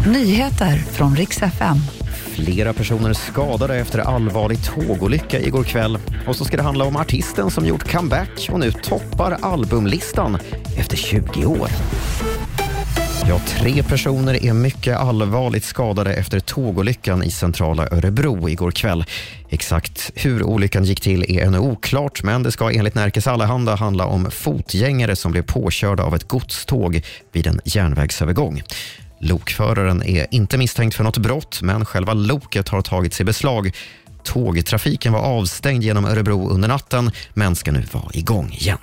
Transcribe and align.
Nyheter 0.00 0.76
från 0.76 1.16
riks 1.16 1.42
FM. 1.42 1.76
Flera 2.34 2.72
personer 2.72 3.12
skadade 3.12 3.76
efter 3.76 3.98
allvarlig 3.98 4.58
tågolycka 4.64 5.40
igår 5.40 5.64
kväll. 5.64 5.98
Och 6.26 6.36
så 6.36 6.44
ska 6.44 6.56
det 6.56 6.62
handla 6.62 6.84
om 6.84 6.96
artisten 6.96 7.50
som 7.50 7.66
gjort 7.66 7.92
comeback 7.92 8.48
och 8.52 8.60
nu 8.60 8.72
toppar 8.72 9.38
albumlistan 9.42 10.38
efter 10.76 10.96
20 10.96 11.46
år. 11.46 11.68
Ja, 13.28 13.38
tre 13.38 13.82
personer 13.82 14.44
är 14.44 14.52
mycket 14.52 14.96
allvarligt 14.96 15.64
skadade 15.64 16.14
efter 16.14 16.40
tågolyckan 16.40 17.22
i 17.22 17.30
centrala 17.30 17.88
Örebro 17.90 18.48
igår 18.48 18.70
kväll. 18.70 19.04
Exakt 19.48 20.10
hur 20.14 20.42
olyckan 20.42 20.84
gick 20.84 21.00
till 21.00 21.24
är 21.28 21.46
ännu 21.46 21.58
oklart, 21.58 22.22
men 22.22 22.42
det 22.42 22.52
ska 22.52 22.70
enligt 22.70 22.94
Närkes 22.94 23.26
Allehanda 23.26 23.74
handla 23.74 24.06
om 24.06 24.30
fotgängare 24.30 25.16
som 25.16 25.32
blev 25.32 25.42
påkörda 25.42 26.02
av 26.02 26.14
ett 26.14 26.28
godståg 26.28 27.02
vid 27.32 27.46
en 27.46 27.60
järnvägsövergång. 27.64 28.62
Lokföraren 29.24 30.02
är 30.02 30.26
inte 30.30 30.58
misstänkt 30.58 30.94
för 30.94 31.04
något 31.04 31.18
brott, 31.18 31.62
men 31.62 31.84
själva 31.84 32.14
loket 32.14 32.68
har 32.68 32.82
tagits 32.82 33.20
i 33.20 33.24
beslag. 33.24 33.70
Tågtrafiken 34.22 35.12
var 35.12 35.20
avstängd 35.20 35.84
genom 35.84 36.04
Örebro 36.04 36.48
under 36.48 36.68
natten, 36.68 37.10
men 37.34 37.56
ska 37.56 37.72
nu 37.72 37.82
vara 37.92 38.10
igång 38.12 38.52
igen. 38.52 38.78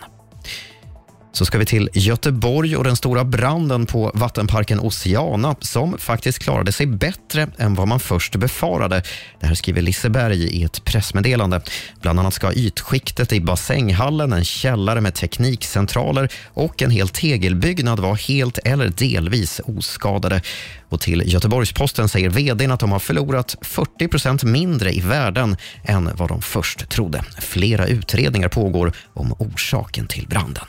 Så 1.42 1.46
ska 1.46 1.58
vi 1.58 1.66
till 1.66 1.90
Göteborg 1.94 2.78
och 2.78 2.84
den 2.84 2.96
stora 2.96 3.24
branden 3.24 3.86
på 3.86 4.12
vattenparken 4.14 4.80
Oceana 4.80 5.56
som 5.60 5.98
faktiskt 5.98 6.40
klarade 6.40 6.72
sig 6.72 6.86
bättre 6.86 7.48
än 7.58 7.76
vad 7.76 7.88
man 7.88 8.00
först 8.00 8.36
befarade. 8.36 9.04
Det 9.40 9.46
här 9.46 9.56
skriver 9.56 9.82
Liseberg 9.82 10.44
i 10.44 10.64
ett 10.64 10.86
pressmeddelande. 10.86 11.62
Bland 12.02 12.20
annat 12.20 12.34
ska 12.34 12.54
ytskiktet 12.54 13.34
i 13.34 13.42
bassänghallen, 13.42 14.34
en 14.34 14.46
källare 14.46 15.02
med 15.02 15.14
teknikcentraler 15.14 16.30
och 16.54 16.82
en 16.82 16.92
hel 16.92 17.10
tegelbyggnad 17.10 18.00
vara 18.00 18.16
helt 18.16 18.58
eller 18.58 18.90
delvis 18.90 19.62
oskadade. 19.66 20.42
Och 20.90 21.02
till 21.02 21.24
Göteborgs-Posten 21.26 22.10
säger 22.10 22.30
vdn 22.30 22.72
att 22.72 22.80
de 22.80 22.92
har 22.92 23.00
förlorat 23.00 23.56
40 23.62 24.08
procent 24.08 24.44
mindre 24.44 24.92
i 24.92 25.00
värden 25.00 25.58
än 25.84 26.10
vad 26.16 26.30
de 26.30 26.42
först 26.42 26.90
trodde. 26.90 27.24
Flera 27.40 27.88
utredningar 27.88 28.50
pågår 28.50 28.94
om 29.14 29.36
orsaken 29.40 30.08
till 30.08 30.28
branden. 30.28 30.66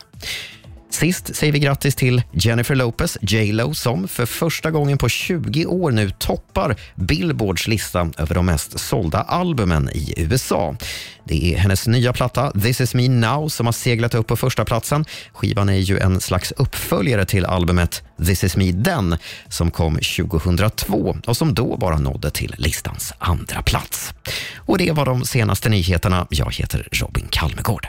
Sist 1.02 1.36
säger 1.36 1.52
vi 1.52 1.58
grattis 1.58 1.94
till 1.94 2.22
Jennifer 2.32 2.74
Lopez, 2.74 3.18
J 3.20 3.52
Lo, 3.52 3.74
som 3.74 4.08
för 4.08 4.26
första 4.26 4.70
gången 4.70 4.98
på 4.98 5.08
20 5.08 5.66
år 5.66 5.90
nu 5.90 6.10
toppar 6.10 6.76
Billboards 6.94 7.68
lista 7.68 8.10
över 8.18 8.34
de 8.34 8.46
mest 8.46 8.78
sålda 8.78 9.18
albumen 9.18 9.90
i 9.92 10.14
USA. 10.16 10.76
Det 11.24 11.54
är 11.54 11.58
hennes 11.58 11.86
nya 11.86 12.12
platta 12.12 12.50
This 12.50 12.80
is 12.80 12.94
me 12.94 13.08
now 13.08 13.48
som 13.48 13.66
har 13.66 13.72
seglat 13.72 14.14
upp 14.14 14.26
på 14.26 14.36
första 14.36 14.64
platsen. 14.64 15.04
Skivan 15.32 15.68
är 15.68 15.78
ju 15.78 15.98
en 15.98 16.20
slags 16.20 16.52
uppföljare 16.52 17.24
till 17.24 17.46
albumet 17.46 18.02
This 18.26 18.44
is 18.44 18.56
me 18.56 18.72
then 18.72 19.16
som 19.48 19.70
kom 19.70 19.94
2002 19.94 21.16
och 21.26 21.36
som 21.36 21.54
då 21.54 21.76
bara 21.76 21.98
nådde 21.98 22.30
till 22.30 22.54
listans 22.58 23.12
andra 23.18 23.62
plats. 23.62 24.14
Och 24.56 24.78
det 24.78 24.92
var 24.92 25.06
de 25.06 25.24
senaste 25.24 25.68
nyheterna. 25.68 26.26
Jag 26.30 26.54
heter 26.54 26.88
Robin 26.92 27.26
Kalmegård. 27.30 27.80